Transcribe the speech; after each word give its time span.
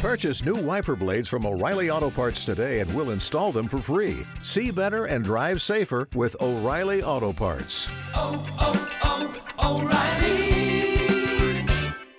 Purchase 0.00 0.42
new 0.46 0.54
wiper 0.54 0.96
blades 0.96 1.28
from 1.28 1.44
O'Reilly 1.44 1.90
Auto 1.90 2.08
Parts 2.08 2.46
today 2.46 2.80
and 2.80 2.90
we'll 2.94 3.10
install 3.10 3.52
them 3.52 3.68
for 3.68 3.76
free. 3.76 4.24
See 4.42 4.70
better 4.70 5.04
and 5.04 5.22
drive 5.22 5.60
safer 5.60 6.08
with 6.14 6.34
O'Reilly 6.40 7.02
Auto 7.02 7.34
Parts. 7.34 7.86
oh, 8.14 8.42
oh, 8.60 9.32
oh 9.60 9.82
O'Reilly 9.82 11.66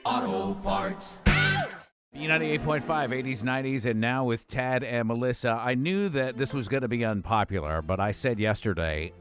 Auto 0.05 0.53
Parts. 0.61 1.21
B98.5, 2.15 2.83
80s, 2.83 3.43
90s, 3.43 3.89
and 3.89 3.99
now 3.99 4.25
with 4.25 4.47
Tad 4.47 4.83
and 4.83 5.07
Melissa. 5.07 5.59
I 5.59 5.73
knew 5.73 6.07
that 6.09 6.37
this 6.37 6.53
was 6.53 6.67
going 6.67 6.81
to 6.81 6.87
be 6.87 7.03
unpopular, 7.03 7.81
but 7.81 7.99
I 7.99 8.11
said 8.11 8.39
yesterday, 8.39 9.11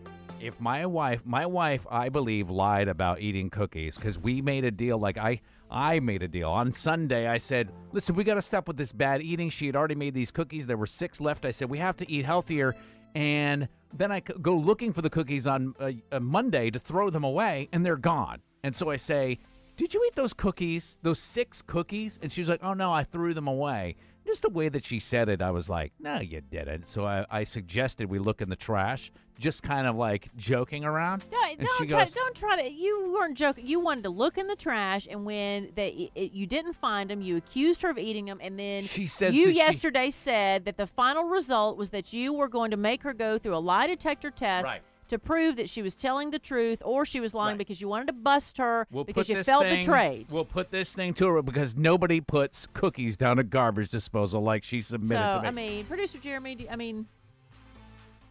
if 0.41 0.59
my 0.61 0.86
wife, 0.86 1.25
my 1.25 1.46
wife, 1.46 1.86
I 1.91 2.09
believe, 2.09 2.50
lied 2.50 2.89
about 2.89 3.20
eating 3.20 3.50
cookies 3.50 3.96
because 3.96 4.18
we 4.18 4.40
made 4.40 4.64
a 4.64 4.70
deal. 4.70 4.98
Like 4.98 5.18
I, 5.18 5.40
I 5.70 6.00
made 6.00 6.22
a 6.22 6.29
deal 6.29 6.50
on 6.50 6.72
Sunday. 6.72 7.29
I 7.29 7.39
said, 7.39 7.70
"Listen, 7.93 8.14
we 8.14 8.25
got 8.25 8.34
to 8.34 8.43
stop 8.43 8.66
with 8.66 8.76
this 8.76 8.93
bad 8.93 9.22
eating." 9.22 9.50
She 9.50 9.66
had 9.66 9.76
already 9.76 9.94
made 9.94 10.14
these 10.14 10.30
cookies. 10.30 10.66
There 10.66 10.76
were 10.76 10.86
six 10.86 11.21
left. 11.21 11.44
I 11.44 11.50
said, 11.50 11.68
"We 11.71 11.79
have 11.79 11.96
to 11.99 12.11
eat 12.11 12.25
healthier." 12.25 12.75
And 13.14 13.68
then 13.93 14.13
I 14.13 14.21
go 14.21 14.57
looking 14.57 14.93
for 14.93 15.03
the 15.03 15.11
cookies 15.11 15.46
on 15.46 15.75
uh, 15.80 15.93
uh, 16.13 16.21
Monday 16.21 16.71
to 16.71 16.79
throw 16.79 17.11
them 17.11 17.25
away, 17.25 17.68
and 17.72 17.85
they're 17.85 17.96
gone. 17.96 18.41
And 18.63 18.75
so 18.77 18.91
I 18.91 18.96
say, 18.96 19.38
did 19.77 19.94
you 19.94 20.04
eat 20.07 20.14
those 20.14 20.35
cookies, 20.35 20.99
those 21.02 21.18
six 21.18 21.63
cookies? 21.63 22.18
And 22.22 22.30
she 22.30 22.41
was 22.41 22.49
like, 22.49 22.63
oh 22.63 22.75
no, 22.75 22.93
I 22.93 23.02
threw 23.02 23.35
them 23.35 23.49
away. 23.49 23.96
Just 24.30 24.43
the 24.43 24.48
way 24.50 24.68
that 24.68 24.84
she 24.84 25.00
said 25.00 25.29
it, 25.29 25.43
I 25.43 25.50
was 25.50 25.68
like, 25.68 25.93
no, 25.98 26.20
you 26.20 26.40
didn't. 26.40 26.86
So 26.86 27.04
I, 27.04 27.26
I 27.29 27.43
suggested 27.44 28.08
we 28.08 28.21
look 28.21 28.40
in 28.40 28.48
the 28.48 28.54
trash, 28.54 29.11
just 29.40 29.64
kind 29.64 29.88
of 29.88 29.96
like 29.96 30.29
joking 30.36 30.84
around. 30.84 31.25
Don't, 31.30 31.58
And 31.58 31.68
she 31.79 31.86
don't 31.86 31.88
try. 31.88 32.05
goes- 32.05 32.12
Don't 32.14 32.36
try 32.36 32.62
to. 32.62 32.70
You 32.70 33.12
weren't 33.12 33.36
joking. 33.36 33.66
You 33.66 33.80
wanted 33.80 34.05
to 34.05 34.11
look 34.11 34.38
in 34.38 34.47
the 34.47 34.55
trash, 34.55 35.08
and 35.11 35.24
when 35.24 35.70
they 35.74 36.12
it, 36.14 36.30
you 36.33 36.47
didn't 36.47 36.74
find 36.74 37.11
them, 37.11 37.20
you 37.20 37.36
accused 37.38 37.83
her 37.83 37.91
of 37.91 37.98
eating 37.98 38.27
them, 38.27 38.38
and 38.41 38.56
then 38.56 38.84
She 38.84 39.06
said 39.06 39.34
you 39.34 39.47
that 39.47 39.52
she- 39.52 39.58
yesterday 39.58 40.11
said 40.11 40.64
that 40.66 40.77
the 40.77 40.86
final 40.86 41.24
result 41.24 41.77
was 41.77 41.90
that 41.90 42.12
you 42.12 42.33
were 42.33 42.48
going 42.48 42.70
to 42.70 42.77
make 42.77 43.02
her 43.02 43.12
go 43.12 43.36
through 43.36 43.56
a 43.56 43.58
lie 43.58 43.88
detector 43.88 44.30
test. 44.30 44.66
Right. 44.66 44.80
To 45.11 45.19
prove 45.19 45.56
that 45.56 45.69
she 45.69 45.83
was 45.83 45.94
telling 45.97 46.30
the 46.30 46.39
truth 46.39 46.80
or 46.84 47.05
she 47.05 47.19
was 47.20 47.34
lying 47.34 47.53
Right. 47.55 47.58
because 47.58 47.80
you 47.80 47.89
wanted 47.89 48.06
to 48.06 48.12
bust 48.12 48.58
her 48.58 48.86
We'll 48.92 49.03
because 49.05 49.28
you 49.28 49.42
felt 49.42 49.64
thing- 49.64 49.80
betrayed. 49.80 50.27
We'll 50.30 50.44
put 50.44 50.70
this 50.70 50.94
thing 50.94 51.14
to 51.14 51.27
her 51.28 51.42
because 51.42 51.77
nobody 51.77 52.20
puts 52.20 52.67
cookies 52.72 53.17
down 53.17 53.39
a 53.41 53.42
garbage 53.42 53.91
disposal 53.91 54.41
like 54.41 54.62
she 54.62 54.80
so 54.80 54.92
submitted 54.94 55.33
to 55.33 55.42
me. 55.42 55.48
I 55.48 55.50
mean, 55.50 55.84
producer 55.86 56.19
Jeremy, 56.19 56.55
do- 56.55 56.67
I 56.70 56.77
mean, 56.77 57.06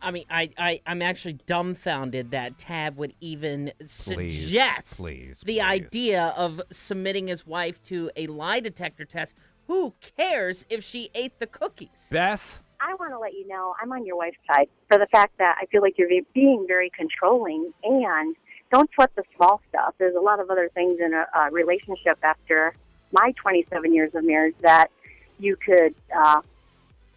I 0.01 0.11
mean, 0.11 0.23
I, 0.29 0.49
I, 0.57 0.81
I'm 0.87 1.01
actually 1.01 1.33
dumbfounded 1.45 2.31
that 2.31 2.57
Tad 2.57 2.95
would 2.95 3.13
even 3.19 3.73
Please, 3.79 4.45
suggest 4.45 4.97
please, 5.01 5.41
the 5.41 5.55
please. 5.55 5.61
idea 5.61 6.33
of 6.37 6.61
submitting 6.71 7.27
his 7.27 7.45
wife 7.45 7.83
to 7.83 8.09
a 8.15 8.27
lie 8.27 8.61
detector 8.61 9.03
test. 9.03 9.35
Who 9.67 9.93
cares 10.17 10.65
if 10.69 10.83
she 10.85 11.09
ate 11.13 11.39
the 11.39 11.47
cookies? 11.47 12.07
Beth, 12.09 12.63
I 12.81 12.93
want 12.95 13.11
to 13.11 13.19
let 13.19 13.33
you 13.33 13.47
know 13.47 13.75
I'm 13.81 13.91
on 13.91 14.05
your 14.05 14.15
wife's 14.15 14.37
side 14.51 14.67
for 14.87 14.97
the 14.97 15.07
fact 15.07 15.37
that 15.37 15.57
I 15.61 15.65
feel 15.65 15.81
like 15.81 15.97
you're 15.97 16.09
being 16.33 16.65
very 16.67 16.89
controlling 16.95 17.73
and 17.83 18.35
don't 18.71 18.89
sweat 18.93 19.11
the 19.15 19.23
small 19.35 19.61
stuff. 19.69 19.95
There's 19.97 20.15
a 20.15 20.19
lot 20.19 20.39
of 20.39 20.49
other 20.49 20.69
things 20.73 20.99
in 21.03 21.13
a, 21.13 21.25
a 21.37 21.51
relationship 21.51 22.17
after 22.23 22.73
my 23.11 23.33
27 23.41 23.93
years 23.93 24.11
of 24.13 24.23
marriage 24.23 24.55
that 24.61 24.91
you 25.39 25.55
could 25.55 25.95
uh, 26.15 26.41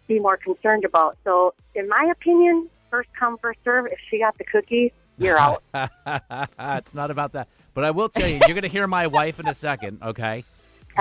be 0.07 0.19
more 0.19 0.37
concerned 0.37 0.85
about. 0.85 1.17
So, 1.23 1.53
in 1.75 1.87
my 1.87 2.09
opinion, 2.11 2.69
first 2.89 3.09
come, 3.17 3.37
first 3.37 3.59
serve. 3.63 3.85
If 3.87 3.99
she 4.09 4.19
got 4.19 4.37
the 4.37 4.43
cookies, 4.43 4.91
you're 5.17 5.37
out. 5.37 5.63
it's 6.59 6.95
not 6.95 7.11
about 7.11 7.33
that. 7.33 7.47
But 7.73 7.83
I 7.83 7.91
will 7.91 8.09
tell 8.09 8.27
you, 8.27 8.35
you're 8.47 8.55
going 8.55 8.63
to 8.63 8.67
hear 8.67 8.87
my 8.87 9.07
wife 9.07 9.39
in 9.39 9.47
a 9.47 9.53
second, 9.53 9.99
okay? 10.01 10.43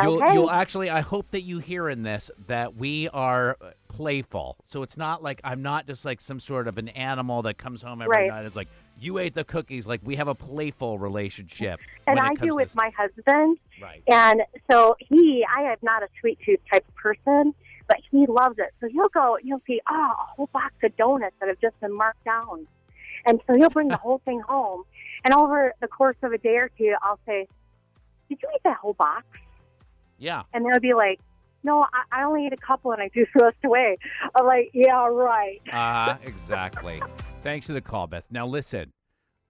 You'll, 0.01 0.23
Okay. 0.23 0.33
you'll 0.33 0.51
actually, 0.51 0.89
I 0.89 1.01
hope 1.01 1.31
that 1.33 1.43
you 1.43 1.59
hear 1.59 1.89
in 1.89 2.03
this 2.03 2.31
that 2.47 2.77
we 2.77 3.09
are 3.11 3.59
playful. 3.93 4.57
So 4.67 4.83
it's 4.83 4.97
not 4.97 5.23
like 5.23 5.41
I'm 5.45 5.63
not 5.63 5.87
just 5.87 6.05
like 6.05 6.21
some 6.21 6.41
sort 6.41 6.67
of 6.67 6.79
an 6.79 6.89
animal 6.91 7.43
that 7.43 7.59
comes 7.59 7.83
home 7.83 8.01
every 8.03 8.17
Right. 8.17 8.29
night. 8.31 8.45
It's 8.47 8.57
like, 8.57 8.69
you 8.99 9.19
ate 9.19 9.35
the 9.35 9.45
cookies. 9.45 9.87
Like 9.87 10.01
we 10.03 10.17
have 10.17 10.29
a 10.29 10.35
playful 10.35 10.99
relationship. 10.99 11.79
and 12.07 12.19
I 12.19 12.35
do 12.35 12.55
with 12.55 12.75
my 12.75 12.91
husband. 12.97 13.59
Right. 13.81 14.03
And 14.09 14.43
so 14.71 14.97
he, 14.99 15.45
I 15.57 15.63
am 15.65 15.77
not 15.83 16.03
a 16.03 16.09
sweet 16.21 16.39
tooth 16.45 16.61
type 16.71 16.87
of 16.89 16.95
person, 16.95 17.55
but 17.89 17.99
he 18.11 18.27
loves 18.27 18.59
it. 18.59 18.73
So 18.81 18.89
he'll 18.89 19.09
go, 19.09 19.37
you'll 19.43 19.63
see, 19.67 19.81
oh, 19.89 19.95
a 19.95 20.35
whole 20.37 20.49
box 20.53 20.75
of 20.83 20.97
donuts 20.97 21.37
that 21.41 21.49
have 21.49 21.61
just 21.61 21.79
been 21.81 21.93
marked 21.97 22.25
down. 22.25 22.67
And 23.27 23.41
so 23.47 23.55
he'll 23.57 23.71
bring 23.71 23.89
the 23.89 23.97
whole 24.05 24.21
thing 24.25 24.41
home. 24.41 24.85
And 25.25 25.35
over 25.35 25.75
the 25.81 25.89
course 25.89 26.17
of 26.23 26.33
a 26.33 26.39
day 26.39 26.57
or 26.57 26.71
two, 26.77 26.95
I'll 27.03 27.21
say, 27.27 27.47
did 28.29 28.39
you 28.43 28.49
eat 28.55 28.61
that 28.65 28.79
whole 28.79 28.95
box? 28.95 29.25
Yeah. 30.19 30.43
And 30.55 30.65
they'll 30.65 30.81
be 30.81 30.95
like, 30.95 31.21
no, 31.63 31.87
I, 31.93 32.21
I 32.21 32.25
only 32.25 32.47
ate 32.47 32.53
a 32.53 32.57
couple 32.57 32.93
and 32.93 33.03
I 33.03 33.09
threw 33.09 33.27
the 33.35 33.45
rest 33.45 33.59
away. 33.65 33.99
I'm 34.35 34.47
like, 34.47 34.71
yeah, 34.73 35.07
right. 35.07 35.61
Uh, 35.73 36.17
exactly. 36.23 37.03
Thanks 37.43 37.67
for 37.67 37.73
the 37.73 37.81
call, 37.81 38.07
Beth. 38.07 38.27
Now, 38.31 38.47
listen, 38.47 38.93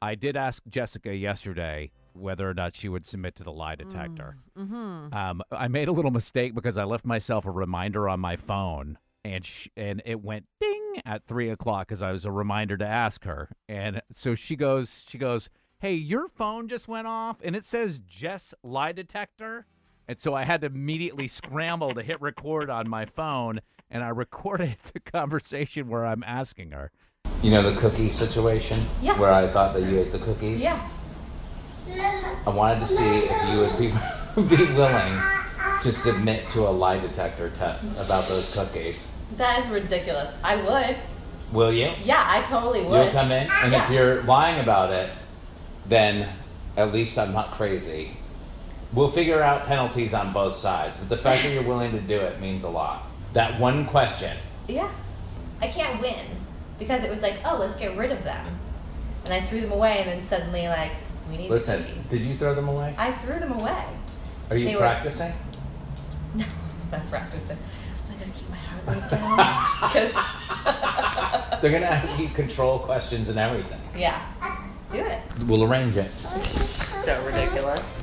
I 0.01 0.15
did 0.15 0.37
ask 0.37 0.63
Jessica 0.69 1.15
yesterday 1.15 1.93
whether 2.15 2.49
or 2.49 2.55
not 2.55 2.75
she 2.75 2.89
would 2.89 3.07
submit 3.07 3.35
to 3.37 3.45
the 3.45 3.53
lie 3.53 3.75
detector. 3.75 4.37
mm-hmm. 4.59 5.15
Um, 5.15 5.43
I 5.51 5.69
made 5.69 5.89
a 5.89 5.93
little 5.93 6.11
mistake 6.11 6.55
because 6.55 6.77
I 6.77 6.85
left 6.85 7.05
myself 7.05 7.47
a 7.47 7.51
reminder 7.51 8.09
on 8.09 8.21
my 8.21 8.37
phone, 8.37 8.99
and 9.25 9.45
sh- 9.45 9.69
and 9.77 10.03
it 10.05 10.21
went 10.23 10.47
ding 10.61 11.01
at 11.07 11.25
three 11.25 11.49
o'clock 11.49 11.89
because 11.89 12.03
I 12.03 12.13
was 12.13 12.25
a 12.25 12.33
reminder 12.33 12.77
to 12.77 12.87
ask 12.87 13.25
her, 13.25 13.49
and 13.69 14.03
so 14.11 14.35
she 14.35 14.57
goes, 14.57 15.05
she 15.09 15.19
goes, 15.19 15.49
"Hey, 15.79 15.95
your 15.95 16.29
phone 16.29 16.69
just 16.69 16.89
went 16.89 17.07
off, 17.07 17.39
and 17.43 17.57
it 17.57 17.65
says 17.65 17.99
Jess 18.01 18.53
lie 18.63 18.93
detector." 18.93 19.67
And 20.13 20.21
so 20.21 20.35
I 20.35 20.45
had 20.45 20.61
to 20.61 20.67
immediately 20.67 21.27
scramble 21.27 21.95
to 21.95 22.03
hit 22.03 22.21
record 22.21 22.69
on 22.69 22.87
my 22.87 23.07
phone, 23.07 23.61
and 23.91 24.05
I 24.05 24.11
recorded 24.11 24.77
the 24.93 25.01
conversation 25.01 25.89
where 25.89 26.05
I'm 26.05 26.23
asking 26.23 26.73
her. 26.73 26.91
You 27.43 27.51
know 27.51 27.63
the 27.63 27.81
cookie 27.81 28.11
situation? 28.11 28.79
Yeah. 29.01 29.19
Where 29.19 29.33
I 29.33 29.49
thought 29.49 29.73
that 29.73 29.85
you 29.85 29.99
ate 29.99 30.13
the 30.13 30.19
cookies? 30.19 30.63
Yeah. 30.63 30.87
I 31.89 32.51
wanted 32.51 32.81
to 32.81 32.89
see 32.89 33.09
if 33.21 33.49
you 33.49 33.61
would 33.61 33.79
be, 33.79 34.57
be 34.57 34.75
willing 34.75 35.19
to 35.81 35.91
submit 35.91 36.51
to 36.51 36.69
a 36.69 36.71
lie 36.71 37.01
detector 37.01 37.49
test 37.49 37.95
about 37.95 38.29
those 38.29 38.55
cookies. 38.55 39.11
That 39.39 39.61
is 39.61 39.67
ridiculous. 39.71 40.37
I 40.45 40.57
would. 40.57 40.97
Will 41.55 41.73
you? 41.73 41.91
Yeah, 42.05 42.23
I 42.29 42.43
totally 42.43 42.85
would. 42.85 43.05
You'll 43.05 43.13
come 43.13 43.33
in, 43.33 43.49
and 43.51 43.73
Yeah. 43.73 43.83
if 43.87 43.91
you're 43.91 44.23
lying 44.25 44.61
about 44.61 44.93
it, 44.93 45.11
then 45.87 46.29
at 46.77 46.93
least 46.93 47.19
I'm 47.19 47.33
not 47.33 47.53
crazy. 47.53 48.19
We'll 48.93 49.11
figure 49.11 49.41
out 49.43 49.65
penalties 49.67 50.13
on 50.13 50.33
both 50.33 50.55
sides, 50.55 50.99
but 50.99 51.09
the 51.09 51.17
fact 51.17 51.43
that 51.45 51.53
you're 51.53 51.63
willing 51.63 51.93
to 51.93 52.01
do 52.01 52.17
it 52.17 52.41
means 52.41 52.65
a 52.65 52.69
lot. 52.69 53.05
That 53.33 53.59
one 53.59 53.87
question. 53.87 54.37
Yeah. 54.69 54.91
I 55.63 55.69
can't 55.69 56.01
win 56.01 56.27
because 56.79 57.03
it 57.03 57.11
was 57.11 57.23
like, 57.23 57.37
oh, 57.45 57.57
let's 57.59 57.77
get 57.77 57.97
rid 57.97 58.11
of 58.13 58.23
them. 58.25 58.45
And 59.25 59.33
I 59.33 59.41
threw 59.41 59.61
them 59.63 59.73
away, 59.73 59.99
and 60.01 60.11
then 60.11 60.23
suddenly, 60.25 60.67
like, 60.69 60.91
we 61.31 61.37
need 61.39 61.49
Listen, 61.49 61.81
the 61.83 61.89
cookies. 61.89 62.07
did 62.09 62.21
you 62.23 62.35
throw 62.35 62.55
them 62.55 62.69
away? 62.69 62.95
I 62.99 63.13
threw 63.13 63.39
them 63.39 63.53
away. 63.53 63.85
Are 64.51 64.57
you 64.57 64.67
they 64.67 64.75
were- 64.75 64.81
practicing? 64.81 65.33
No, 66.35 66.45
I'm 66.45 66.91
not 66.91 67.11
practicing. 67.11 67.59
I 68.11 68.15
gotta 68.19 68.31
keep 68.33 68.49
my 68.51 68.57
heart 68.57 68.87
rate 68.87 69.11
down. 69.11 69.67
Just 69.69 69.93
kidding. 69.93 71.61
They're 71.61 71.73
gonna 71.81 71.93
ask 71.95 72.19
you 72.19 72.29
control 72.29 72.79
questions 72.81 73.29
and 73.29 73.39
everything. 73.39 73.81
yeah. 73.97 74.27
Do 74.91 74.99
it. 74.99 75.21
We'll 75.47 75.63
arrange 75.65 75.97
it. 75.97 76.11
So 76.43 77.23
ridiculous. 77.25 78.02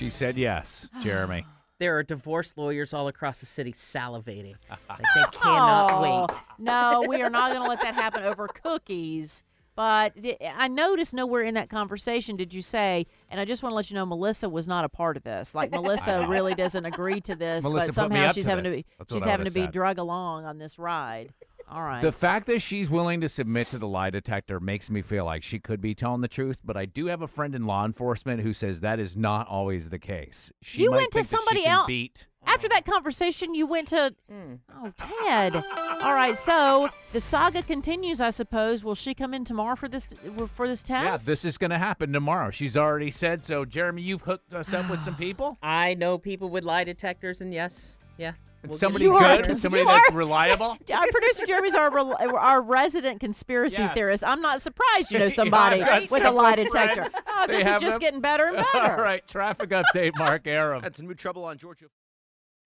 She 0.00 0.08
said 0.08 0.38
yes, 0.38 0.88
Jeremy. 1.02 1.44
There 1.78 1.98
are 1.98 2.02
divorce 2.02 2.54
lawyers 2.56 2.94
all 2.94 3.06
across 3.08 3.40
the 3.40 3.46
city 3.46 3.72
salivating. 3.72 4.54
Like 4.88 4.98
they 5.14 5.24
cannot 5.32 5.92
Oh, 5.92 6.26
wait. 6.30 6.42
No, 6.58 7.02
we 7.06 7.22
are 7.22 7.28
not 7.28 7.52
going 7.52 7.62
to 7.62 7.68
let 7.68 7.82
that 7.82 7.92
happen 7.94 8.22
over 8.24 8.48
cookies. 8.48 9.44
But 9.76 10.18
di- 10.18 10.38
I 10.42 10.68
noticed 10.68 11.12
nowhere 11.12 11.42
in 11.42 11.54
that 11.54 11.68
conversation 11.68 12.36
did 12.36 12.52
you 12.54 12.62
say, 12.62 13.06
and 13.30 13.38
I 13.40 13.44
just 13.44 13.62
want 13.62 13.72
to 13.72 13.76
let 13.76 13.90
you 13.90 13.94
know, 13.94 14.04
Melissa 14.06 14.48
was 14.48 14.66
not 14.66 14.86
a 14.86 14.88
part 14.88 15.18
of 15.18 15.22
this. 15.22 15.54
Like 15.54 15.70
Melissa 15.72 16.26
really 16.28 16.54
doesn't 16.54 16.84
agree 16.86 17.20
to 17.22 17.36
this, 17.36 17.64
Melissa 17.64 17.92
but 17.92 18.10
me 18.10 18.16
somehow 18.16 18.28
up 18.28 18.34
she's 18.34 18.44
to 18.44 18.50
having 18.50 18.64
this. 18.64 18.72
to 18.72 18.78
be 18.78 18.86
That's 18.98 19.12
what 19.12 19.16
she's 19.20 19.26
I 19.26 19.30
having 19.30 19.44
to 19.44 19.48
would've 19.50 19.54
be 19.54 19.60
said. 19.66 19.72
drug 19.72 19.98
along 19.98 20.44
on 20.46 20.56
this 20.58 20.78
ride. 20.78 21.32
All 21.70 21.82
right. 21.82 22.02
The 22.02 22.10
fact 22.12 22.46
that 22.48 22.60
she's 22.60 22.90
willing 22.90 23.20
to 23.20 23.28
submit 23.28 23.68
to 23.68 23.78
the 23.78 23.86
lie 23.86 24.10
detector 24.10 24.58
makes 24.58 24.90
me 24.90 25.02
feel 25.02 25.24
like 25.24 25.42
she 25.44 25.58
could 25.60 25.80
be 25.80 25.94
telling 25.94 26.20
the 26.20 26.28
truth, 26.28 26.58
but 26.64 26.76
I 26.76 26.84
do 26.84 27.06
have 27.06 27.22
a 27.22 27.28
friend 27.28 27.54
in 27.54 27.64
law 27.64 27.84
enforcement 27.84 28.40
who 28.42 28.52
says 28.52 28.80
that 28.80 28.98
is 28.98 29.16
not 29.16 29.46
always 29.46 29.90
the 29.90 29.98
case. 29.98 30.52
She 30.62 30.82
You 30.82 30.90
went 30.90 31.12
to 31.12 31.20
think 31.22 31.28
that 31.30 31.36
she 31.36 31.44
somebody 31.44 31.66
else- 31.66 31.86
Beat. 31.86 32.26
After 32.46 32.68
that 32.70 32.86
conversation, 32.86 33.54
you 33.54 33.66
went 33.66 33.88
to. 33.88 34.14
Hmm. 34.28 34.54
Oh, 34.74 34.90
Ted. 34.96 35.54
All 35.54 36.14
right, 36.14 36.34
so 36.36 36.88
the 37.12 37.20
saga 37.20 37.62
continues. 37.62 38.20
I 38.20 38.30
suppose. 38.30 38.82
Will 38.82 38.94
she 38.94 39.12
come 39.14 39.34
in 39.34 39.44
tomorrow 39.44 39.76
for 39.76 39.88
this 39.88 40.08
for 40.54 40.66
this 40.66 40.82
test? 40.82 41.04
Yeah, 41.04 41.16
this 41.32 41.44
is 41.44 41.58
going 41.58 41.70
to 41.70 41.78
happen 41.78 42.12
tomorrow. 42.14 42.50
She's 42.50 42.78
already 42.78 43.10
said 43.10 43.44
so. 43.44 43.66
Jeremy, 43.66 44.00
you've 44.02 44.22
hooked 44.22 44.54
us 44.54 44.72
up 44.72 44.88
with 44.90 45.00
some 45.02 45.16
people. 45.16 45.58
I 45.62 45.92
know 45.94 46.16
people 46.16 46.48
with 46.48 46.64
lie 46.64 46.84
detectors, 46.84 47.42
and 47.42 47.52
yes, 47.52 47.96
yeah. 48.20 48.32
And 48.62 48.68
we'll 48.70 48.78
somebody 48.78 49.06
You 49.06 49.14
are- 49.14 49.36
good, 49.38 49.46
you 49.48 49.54
somebody 49.54 49.82
are- 49.84 49.86
that's 49.86 50.12
reliable. 50.12 50.76
Our 50.94 51.06
producer 51.10 51.46
Jeremy's 51.46 51.74
our 51.74 51.90
rel- 51.90 52.16
our 52.36 52.60
resident 52.60 53.18
conspiracy 53.20 53.76
Yeah. 53.78 53.94
theorist. 53.94 54.22
I'm 54.22 54.42
not 54.42 54.60
surprised 54.60 55.10
you 55.10 55.18
know 55.18 55.28
somebody 55.40 55.82
I've 55.82 56.02
got 56.02 56.10
with 56.12 56.24
a 56.24 56.30
lie 56.30 56.56
detector. 56.56 57.04
Oh, 57.26 57.46
this 57.46 57.66
is 57.66 57.80
just 57.80 57.94
them. 57.94 57.98
getting 58.00 58.20
better 58.20 58.44
and 58.48 58.56
better. 58.72 58.96
All 58.96 59.02
right, 59.02 59.26
traffic 59.26 59.70
update, 59.70 60.12
Mark 60.18 60.46
Aram. 60.46 60.82
Had 60.82 60.94
some 60.96 61.06
new 61.06 61.14
trouble 61.14 61.44
on 61.44 61.56
Georgia 61.56 61.86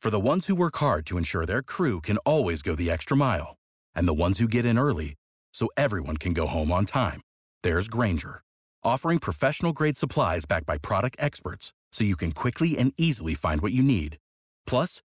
For 0.01 0.11
the 0.11 0.19
ones 0.21 0.47
who 0.47 0.57
work 0.57 0.77
hard 0.79 1.07
to 1.07 1.17
ensure 1.17 1.47
their 1.47 1.63
crew 1.63 2.01
can 2.01 2.17
always 2.19 2.61
go 2.63 2.75
the 2.75 2.91
extra 2.91 3.17
mile, 3.17 3.57
and 3.95 4.09
the 4.09 4.15
ones 4.15 4.41
who 4.41 4.49
get 4.49 4.65
in 4.65 4.77
early 4.79 5.15
so 5.53 5.69
everyone 5.77 6.17
can 6.17 6.33
go 6.33 6.49
home 6.49 6.73
on 6.73 6.85
time, 6.87 7.21
there's 7.63 7.87
Grainger, 7.87 8.43
offering 8.83 9.21
professional 9.21 9.73
grade 9.73 9.97
supplies 9.97 10.45
backed 10.45 10.67
by 10.67 10.77
product 10.77 11.15
experts 11.21 11.73
so 11.93 12.03
you 12.03 12.17
can 12.17 12.33
quickly 12.33 12.77
and 12.77 12.93
easily 12.99 13.35
find 13.37 13.61
what 13.61 13.71
you 13.73 13.83
need. 13.85 14.19
Plus, 14.67 15.01